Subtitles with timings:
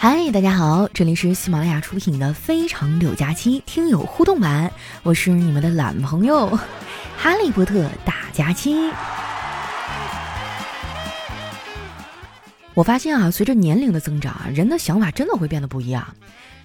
[0.00, 4.70] 嗨，大家好，这里是喜马拉雅出品的《非常柳佳期》听友互动版，
[5.02, 6.46] 我是你们的懒朋友
[7.18, 8.76] 哈利波特大假期。
[12.74, 16.06] 我发现啊，随着年龄的增长啊，人的想法真的会变得不一样。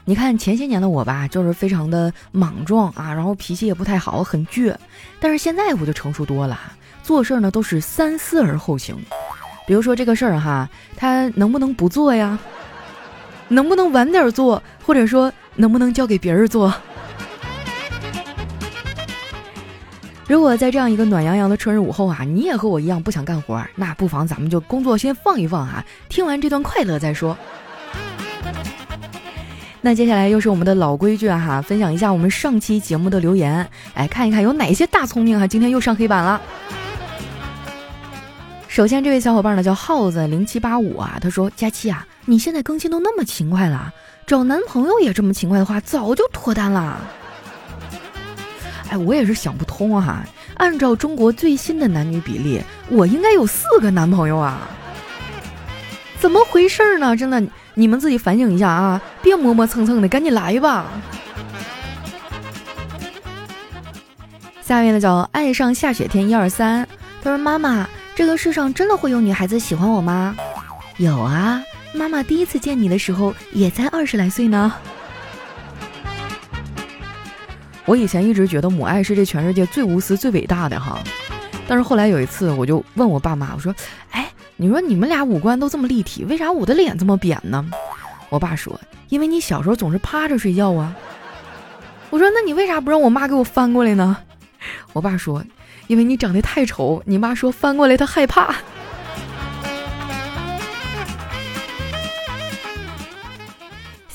[0.06, 4.76] 你看前些年的我吧，就是非常的莽撞啊，然后脾气也不太好，很倔。
[5.20, 6.60] 但是现在我就成熟多了，
[7.02, 8.96] 做事呢都是三思而后行。
[9.66, 12.38] 比如说这个事儿哈，他能不能不做呀？
[13.48, 16.74] 能不能晚点做，或者说能不能交给别人做？
[20.26, 27.38] 如果在这样一个暖洋洋的春日午后啊，你也和我一样不想干活，那不妨咱们就工作先放一放啊，听完这段快乐再说。
[29.82, 36.42] 那接下来又是我们的老规矩啊哈，分享一下我们上期节目的留言，哎，看一看有哪些大聪明啊，今天又上黑板了。
[38.70, 43.94] 首先，这位小伙伴呢叫耗子零七八五啊，他说：“佳期啊，你现在更新都那么勤快了，
[44.26, 47.00] 找男朋友也这么勤快的话，早就脱单了。”
[48.90, 54.68] 哎，我也是想不通啊，按照中国最新的男女比例，我应该有四个男朋友啊，
[56.20, 57.16] 怎么回事呢？
[57.18, 60.86] 真的，你们自己反省一下啊，别磨磨蹭蹭的，赶紧来吧。
[64.62, 66.88] 下面呢叫爱上下雪天一二三，
[67.22, 70.36] 他说：“妈妈。”这个世上真的会有女孩子喜欢我吗？
[70.98, 71.60] 有啊，
[71.94, 74.74] 妈妈第一次见你的时候也才二十来岁呢。
[77.86, 81.00] 我以前一直觉得母爱是这全世界最无私、最伟大的哈，
[81.68, 83.74] 但是后来有一次，我就问我爸妈，我说
[84.12, 87.66] ：“哎，你说你们俩五官都这么立体，为啥我的脸这么扁呢？”
[88.30, 88.80] 我爸说
[89.10, 90.96] ：“因为你小时候总是趴着睡觉啊。”
[92.10, 94.18] 我说：“那你为啥不让我妈给我翻过来呢？”
[94.94, 95.44] 我爸说。
[95.88, 98.56] 因为你长得太丑，你妈说翻过来她害怕。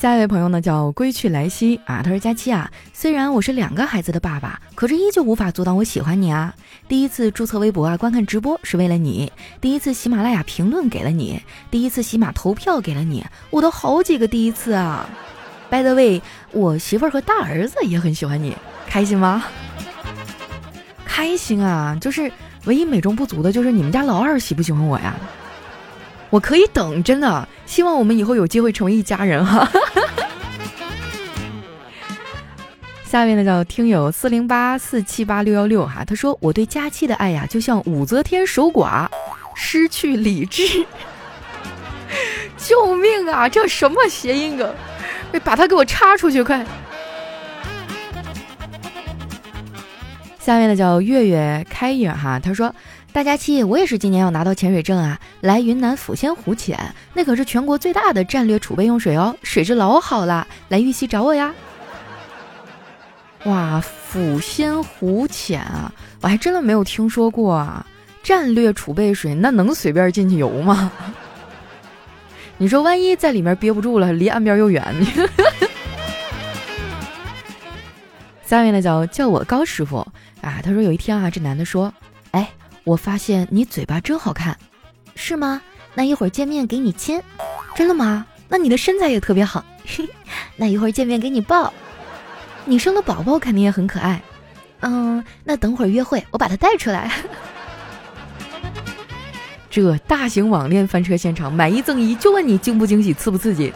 [0.00, 6.54] 下一位朋友呢叫归去来兮啊，他说佳期啊，虽然我是两个孩子的爸爸，可是依旧无法阻挡我喜欢你啊。
[6.86, 9.28] 第一次注册微博啊，观看直播是为了你；
[9.60, 15.10] 第一次喜马拉雅评论给了你；第一次喜马投票给了你，我都好几个第一次啊。
[15.68, 16.22] By the way，
[16.52, 18.56] 我媳妇儿和大儿子也很喜欢你，
[18.86, 19.46] 开心吗？
[21.04, 21.98] 开心啊！
[22.00, 22.30] 就是
[22.66, 25.16] 唯一美中不足的，就是你们家老二喜不喜欢我呀？
[26.30, 27.48] 我可以等，真的。
[27.64, 29.68] 希望我们以后有机会成为一家人哈。
[33.08, 39.08] 下面呢叫听友四零八四七八六幺六哈，他说我对佳期的爱呀，就像武则天守寡，
[39.56, 40.84] 失去理智。
[42.58, 43.48] 救命啊！
[43.48, 44.74] 这什么谐音梗？
[45.42, 46.64] 把它给我插出去，快！
[50.38, 52.74] 下面的叫月月开影哈，他说
[53.12, 56.78] ：“大家期，我也是今年要拿到潜水证啊，来云南抚仙湖潜，
[57.14, 61.54] 那可是全国最大的战略储备用水哦，水质老好了，来玉溪找我呀。”
[63.44, 63.82] 哇，
[64.12, 67.86] 抚仙湖浅啊，我还真的没有听说过啊，
[68.22, 70.90] 战略储备水那能随便进去游吗？
[72.58, 74.84] 你说万一在里面憋不住了，离岸边又远。
[78.44, 79.98] 下面的叫叫我高师傅。
[80.40, 81.92] 啊，他说有一天啊，这男的说
[82.32, 82.48] ：“哎，
[82.84, 84.56] 我发现你嘴巴真好看，
[85.14, 85.60] 是吗？
[85.94, 87.20] 那一会儿见面给你亲，
[87.74, 88.26] 真的吗？
[88.48, 89.64] 那你的身材也特别好，
[90.56, 91.72] 那一会儿见面给你抱，
[92.68, 94.20] 你生的宝宝肯定也很可爱，
[94.80, 97.10] 嗯，那等会儿约会我把他带出来。
[99.70, 103.72] 这大型网恋翻车现场，买一赠一，就问你惊不惊喜，刺不刺激？”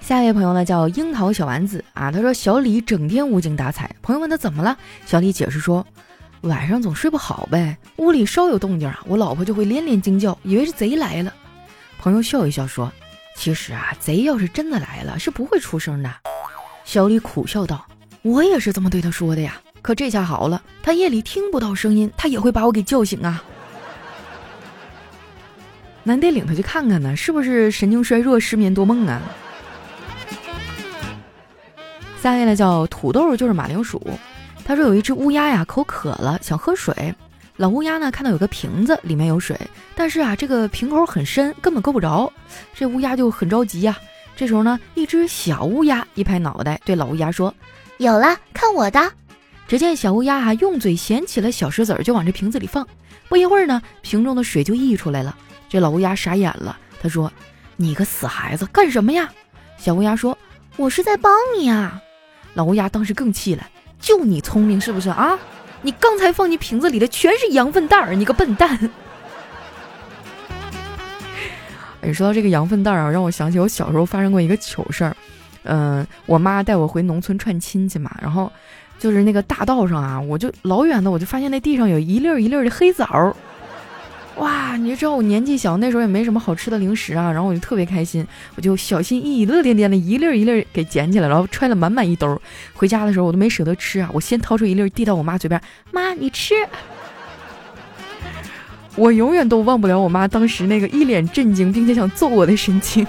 [0.00, 3.90] 下一位朋友呢叫樱桃小丸子啊，他说小李整天无精打采。
[4.02, 5.84] 朋友问他怎么了，小李解释说，
[6.42, 11.34] 晚上总睡不好呗，屋里稍有动静啊，我老婆就会连连惊叫，以为是贼来了。
[11.98, 12.92] 朋友笑一笑说，
[13.36, 16.10] 其实啊，贼要是真的来了，是不会出声的。
[16.84, 17.86] 小李苦笑道，
[18.22, 23.44] 我也是这么对他说的呀，可这下好了，他夜里听不到声音，他也会把我给叫醒啊。
[26.04, 29.20] 咱得领他去看看呢，是不是神经衰弱、失眠多梦啊？
[32.20, 34.02] 下面呢叫土豆，就是马铃薯。
[34.64, 37.14] 他说有一只乌鸦呀，口渴了，想喝水。
[37.56, 39.58] 老乌鸦呢看到有个瓶子，里面有水，
[39.94, 42.30] 但是啊这个瓶口很深，根本够不着。
[42.74, 43.96] 这乌鸦就很着急呀。
[44.36, 47.54] 这时候呢，一只小乌鸦一拍脑袋，对老乌鸦说
[47.96, 49.10] ：“有了，看我的！”
[49.66, 52.86] 只见小乌鸦啊用嘴衔起了小石子儿，就往这瓶子里放。
[53.28, 55.34] 不一会儿呢，瓶中的水就溢出来了。
[55.68, 57.32] 这老乌鸦傻眼了，他说
[57.76, 59.32] ：“你个死孩子，干什么呀？”
[59.78, 60.36] 小乌鸦说
[60.76, 62.02] ：“我是在帮你啊。”
[62.52, 63.66] 老乌鸦当时更气了，
[63.98, 65.38] 就你聪明是不是啊？
[65.86, 68.76] 你刚才放进瓶子里的全是羊粪蛋儿，你个笨蛋！
[72.02, 75.16] 你 说到这个羊粪蛋儿啊，让我想起我小时候发生过一个糗事儿。
[75.62, 78.50] 嗯，我妈带我回农村串亲戚嘛，然后
[78.98, 83.32] 就是那个大道上啊，我就老远的我就发现那地上有一粒一粒的黑枣儿。
[84.36, 92.40] 哇，你知道我年纪小，那时候也没什么好吃的零食啊，然后我就特别开心，我就小心翼翼、乐颠颠的一粒一粒给捡起来，然后揣了满满一兜。
[92.74, 95.58] 回家的时候我都没舍得吃啊，我先掏出一粒递到我妈嘴边，
[95.90, 96.54] 妈你吃。
[98.94, 103.06] 我永远都忘不了我妈当时那个一脸震惊并且想揍我的神情。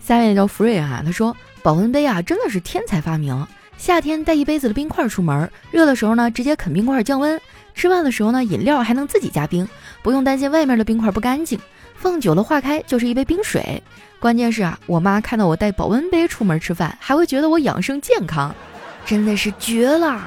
[0.00, 3.46] 下面叫福瑞哈，他说保温杯啊真的是天才发明。
[3.80, 7.40] 夏天带一杯子的冰块出门，热的时候呢，直接啃冰块降温。
[7.74, 9.66] 吃饭的时候呢，饮料还能自己加冰，
[10.02, 11.58] 不用担心外面的冰块不干净，
[11.94, 13.82] 放久了化开就是一杯冰水。
[14.18, 18.54] 关键是啊，我妈看到我带保温杯出门吃饭，还会觉得我养生健康，
[19.06, 20.20] 真的是绝了。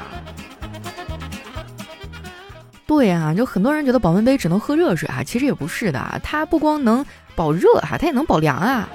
[2.88, 7.06] 对啊，就很多人觉得保温杯只能喝热水啊，其实也不是的，它不光能
[7.36, 8.90] 保热哈，它也能保凉啊。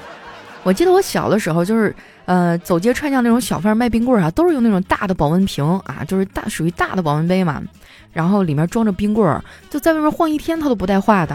[0.68, 1.94] 我记得我小的时候就是。
[2.26, 7.62] 呃，走街串巷那种小贩卖冰棍儿啊，都是用那种大的保温瓶啊，就是大属于大的保温杯嘛，
[8.12, 11.34] 然后里面装着冰棍儿，就在外面晃一天它都不带化的。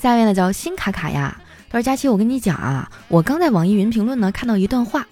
[0.00, 1.36] 下面呢叫新卡卡呀，
[1.68, 5.04] 他说佳琪，我跟你讲啊，我刚在网易云评论呢看到一段话，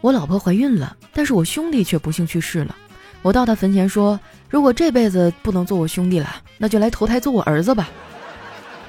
[0.00, 2.74] 我老婆怀孕了，但是我兄弟却不幸去世了，
[3.20, 4.18] 我到他坟前说，
[4.54, 6.28] 如果这辈子不能做我兄弟了，
[6.58, 7.88] 那就来投胎做我儿子吧。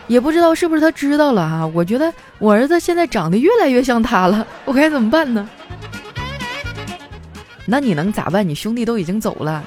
[0.06, 5.50] 也不知道是不是他知道了哈，我觉得我儿子现在长得越来越像他了，我该怎么办呢？
[7.66, 8.48] 那你能咋办？
[8.48, 9.64] 你兄弟都已经走了，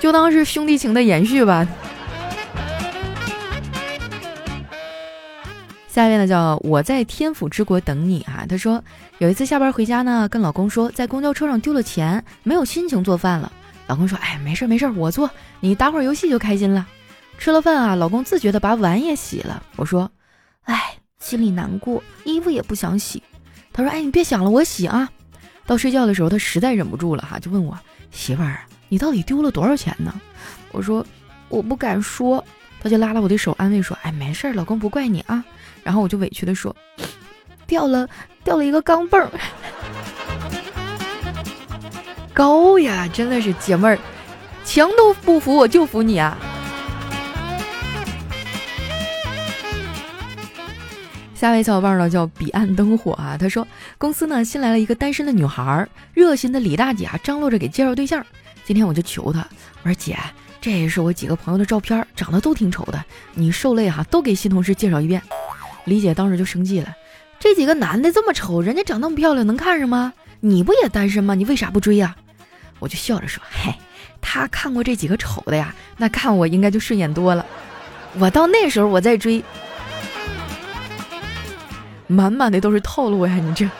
[0.00, 1.64] 就当是兄弟情的延续吧。
[5.86, 8.44] 下面呢叫我在天府之国等你啊。
[8.48, 8.82] 他说
[9.18, 13.52] 有一次下班回家呢，跟老公说在公交车上丢了钱，没有心情做饭了。
[13.92, 15.30] 老公说：“哎，没事没事，我做，
[15.60, 16.88] 你打会儿游戏就开心了。”
[17.36, 19.62] 吃了饭啊，老公自觉的把碗也洗了。
[19.76, 20.10] 我说
[20.64, 23.22] ：“哎，心里难过，衣服也不想洗。”
[23.70, 25.10] 他说：“哎，你别想了，我洗啊。”
[25.66, 27.78] 到睡觉的时候，他实在忍不住了哈，就问我
[28.10, 30.18] ：“媳妇儿，你到底丢了多少钱呢？”
[30.72, 31.04] 我说
[31.50, 32.42] ：“我不敢说。”
[32.80, 35.44] 他就拉拉我的手，安慰说：“哎，没事，老公不怪你啊。”
[35.84, 36.74] 然后我就委屈的说
[37.68, 38.08] ：“掉了，
[38.42, 39.30] 掉了一个钢镚儿，
[42.34, 43.98] 高呀，真的是姐妹儿，
[44.64, 46.38] 墙都不服我就服你啊！”
[51.34, 53.66] 下位小伙伴呢叫彼岸灯火啊，他说
[53.98, 58.24] 公司呢新来了一个单身的女孩，热心的李大姐啊张罗着给介绍对象。
[58.64, 59.44] 今天我就求她，
[59.82, 60.16] 我说姐，
[60.60, 63.04] 这也是我几个朋友的照片，长得都挺丑的，
[63.34, 65.20] 你受累哈，都给新同事介绍一遍。
[65.84, 66.94] 李姐当时就生气了，
[67.40, 70.12] 这几个男的这么丑，人家长那么漂亮能看上吗？
[70.44, 71.36] 你不也单身吗？
[71.36, 72.16] 你为啥不追呀？
[72.80, 73.72] 我就笑着说，嘿，
[74.20, 77.46] 他看过这几个丑的呀，那看我应该就顺眼多了。
[78.18, 79.42] 我到那时候我再追。
[82.08, 83.36] 满满的都是套路呀！
[83.36, 83.70] 你这。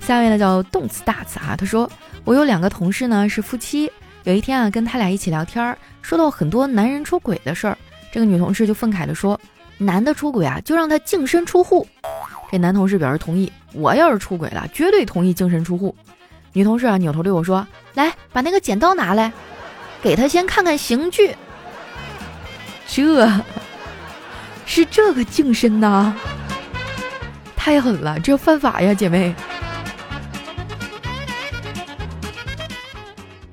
[0.00, 1.90] 下面呢叫动词大词啊，他说
[2.24, 3.90] 我有两个同事呢是夫妻，
[4.22, 7.76] 有一天啊跟他俩一起聊天，说到很多男人出轨的事儿，
[8.12, 9.38] 这个女同事就愤慨的说，
[9.76, 11.84] 男的出轨啊就让他净身出户。
[12.50, 15.94] 这男同事表示同意，我要是出轨了，绝对同意净身出户。
[16.52, 19.32] 女同事啊扭头对我说，来把那个剪刀拿来，
[20.02, 21.34] 给他先看看刑具。
[22.86, 23.30] 这。
[24.68, 26.12] 是这个净身呐，
[27.54, 29.32] 太狠了，这犯法呀，姐妹。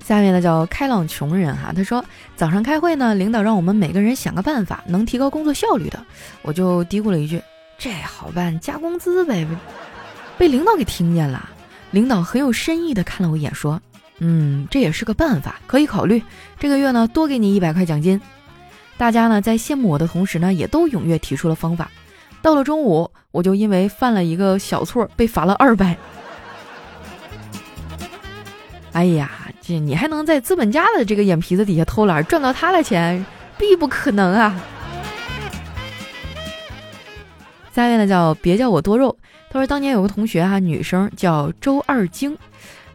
[0.03, 2.03] 下面呢叫开朗穷人哈，他说
[2.35, 6.03] 早上开会呢，领导让我们每个人想个办法能提高工作效率的，
[6.41, 7.39] 我就嘀咕了一句
[7.77, 9.45] ：“这好办，加工资呗。”
[10.37, 11.49] 被领导给听见了，
[11.91, 13.79] 领导很有深意的看了我一眼，说
[14.19, 16.21] ：“嗯，这也是个办法，可以考虑。
[16.59, 18.19] 这个月呢，多给你一百块奖金。”
[18.97, 21.89] 大家呢在羡慕我的同时呢，也都踊跃提出了方法。
[22.41, 25.95] 到了中午，我就因为犯了一个小错被罚了二百。
[28.91, 33.23] 哎呀，这你还能在资本家的这个眼皮子底下偷懒赚到他的钱，
[33.57, 34.55] 必不可能啊！
[37.73, 39.17] 下面呢叫别叫我多肉。
[39.49, 42.37] 他说当年有个同学哈，女生叫周二晶，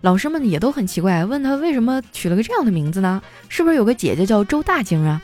[0.01, 3.21] 老师们也都很奇怪，问他为什么取了个这样的名字呢？
[3.49, 5.21] 是不是有个姐姐叫周大晶啊？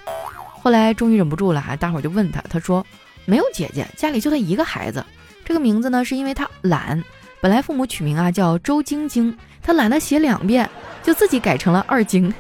[0.61, 2.85] 后来终于忍不住了，哈，大伙儿就问他，他说
[3.25, 5.05] 没有姐姐，家里就他一个孩子。
[5.45, 7.03] 这个名字呢，是因为他懒，
[7.41, 10.69] 本来父母取名啊叫周晶晶，他懒得写两遍，
[11.03, 12.33] 就自己改成了二晶。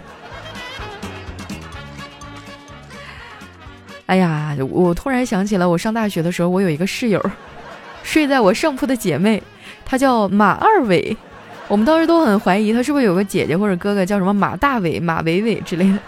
[4.06, 7.20] 哎呀，我突然想起了我上大学的时候，我有一个室友，
[8.02, 9.42] 睡在我上铺的姐妹，
[9.84, 11.16] 她叫马二伟。
[11.68, 15.98] 我们当时都很怀疑，她是不是有个姐姐或者哥哥叫什么马大伟、马伟伟之类的。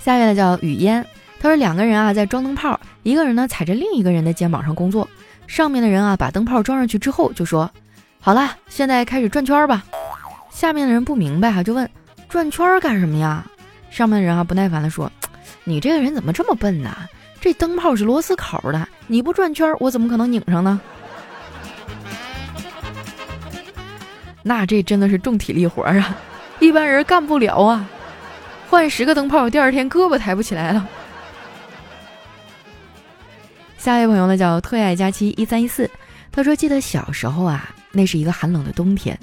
[0.00, 1.04] 下面的叫雨烟，
[1.40, 5.06] 他说两个人啊在装灯泡，一个人呢踩着另一个人的肩膀上工作，
[5.46, 7.70] 上面的人啊把灯泡装上去之后就说
[8.22, 9.84] ：“好了，现在开始转圈吧。”
[10.50, 11.90] 下面的人不明白哈，就问
[12.28, 13.44] ：“转圈干什么呀？”
[13.90, 15.10] 上面的人啊不耐烦的说
[15.64, 16.96] ：“你这个人怎么这么笨呢？
[17.40, 20.80] 这灯泡是螺丝口的，你不转圈，我怎么可能拧上呢？”
[24.42, 26.16] 那这真的是重体力活啊，
[26.58, 27.88] 一般人干不了啊。
[28.70, 30.86] 换十个灯泡，第二天胳膊抬不起来了。
[33.76, 35.90] 下一位朋友呢叫特爱佳期一三一四，
[36.30, 39.18] 他说记得小时候啊，那是一个寒冷的冬天，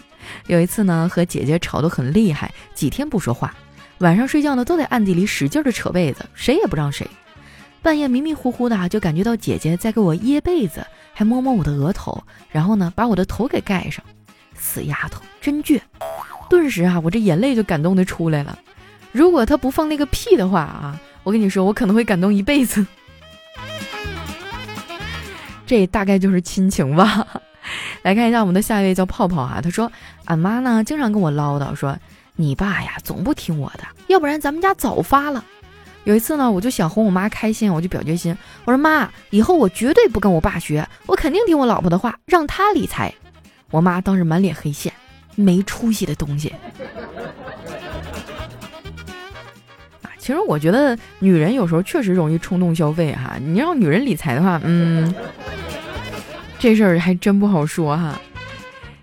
[0.48, 3.54] 有一次呢和姐姐吵得很厉害，几天不说话，
[4.00, 7.08] 晚上睡觉呢都在暗地里使劲的扯被子，谁也不让谁。
[7.82, 14.04] 半夜迷迷糊糊的就感觉到姐姐在给我掖被子，还摸摸我的额头，然后呢把我的头给盖上。
[14.58, 15.80] 死丫头真倔，
[16.50, 18.58] 顿时啊我这眼泪就感动的出来了。
[19.12, 22.86] 如果他不放那个屁的话啊，我跟你说，我可能会感动一辈子。
[25.68, 27.28] 这大概就是亲情吧。
[28.04, 29.92] 来看一下我们的下一位叫泡泡哈，他说
[30.26, 31.98] ：“俺妈呢经常跟我唠叨说，
[32.36, 35.44] 你爸呀总不听我的，要不然咱们家早发了。”
[36.06, 43.14] 有一次呢，我就想哄我妈开心，我就表决心，我说：“妈，以后我绝对不跟我爸学，我肯定听我老婆的话，让他理财。”
[43.72, 44.94] 我妈当时满脸黑线，
[45.36, 46.54] 没出息的东西
[50.04, 50.14] 啊。
[50.20, 53.36] 其实我觉得女人有时候确实容易冲动消费哈。
[53.40, 55.14] 你让女人理财的话，嗯，
[56.60, 58.20] 这事儿还真不好说哈。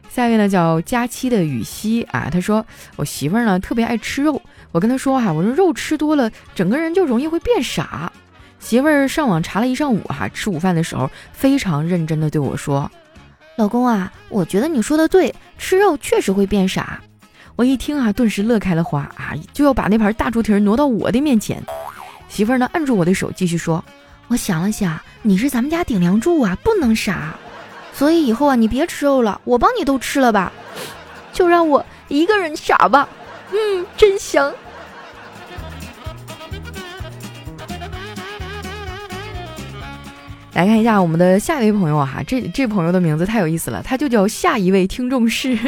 [0.08, 2.64] 下一位呢叫佳期的雨熙啊，他说
[2.96, 4.40] 我媳妇儿呢特别爱吃肉，
[4.70, 8.12] 我跟她说哈，我说肉吃多了，整个人就容易会变傻。
[8.58, 12.90] 媳妇儿上网查了一上午哈，吃午饭的时候非常认真的对我说
[13.56, 17.00] ：“老公啊，我觉得你说的对，吃肉确实会变傻。”
[17.56, 21.62] 我一听啊，顿时乐开了花啊，就要把那盘大猪蹄挪到我的面前。
[22.28, 23.84] 媳妇儿呢，按住我的手，继续说
[24.32, 27.34] ：“我想了想，你是咱们家顶梁柱啊，不能傻，
[27.92, 30.50] 所以以后啊，你别吃肉了，我帮你都吃了吧，
[31.34, 33.06] 就让我一个人傻吧。”
[33.52, 34.50] 嗯，真香。
[40.54, 45.58] 来看一下我们的下一位朋友啊，这这朋友的名字太有意思了，他就叫下一位听众是。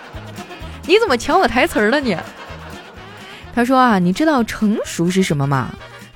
[0.88, 2.16] 你怎么抢我台词儿了你？
[3.54, 5.68] 他说啊，你知道成熟是什么吗？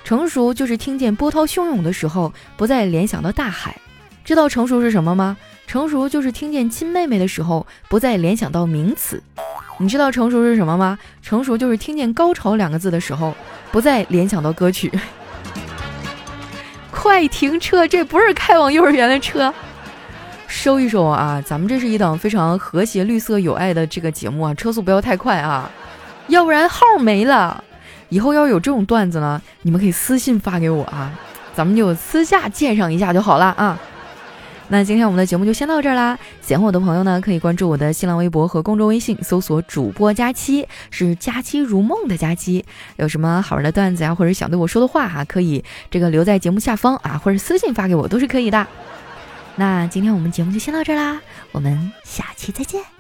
[0.05, 3.75] 成熟就是听见波涛汹涌的时候，不再联想到大海。
[4.23, 5.37] 知道成熟是什么吗？
[5.67, 9.23] 成熟就是听见亲妹妹的时候，不再联想到名词。
[9.79, 10.99] 你知道成熟是什么吗？
[11.23, 13.35] 成熟就是听见高潮两个字的时候，
[13.73, 14.93] 不再联想到歌曲。
[16.93, 17.89] 快停车！
[17.89, 19.53] 这不是开往幼儿园的车。
[20.47, 21.43] 收一收啊！
[21.45, 25.71] 咱们这是一档非常和谐、绿色、有爱的这个节目啊，车速不要太快啊，
[26.29, 27.65] 要不然号没了。
[28.09, 31.13] 以后要有这种段子呢，你们可以私信发给我啊，
[31.55, 33.79] 咱们就私下鉴赏一下就好了啊。
[34.69, 36.19] 那今天我们的节目就先到这儿啦。
[36.41, 42.65] 喜欢我的朋友呢，可以关注我的新浪微博和公众微信，搜索“主播佳期”，是“佳期如梦”的佳期。
[42.97, 48.67] 有什么好玩的段子呀，或者想对我说的话哈，可以这个留在节目下方啊，或者私信发给我都是可以的。
[49.57, 51.21] 那今天我们节目就先到这儿啦，
[51.53, 52.94] 我们下期再见。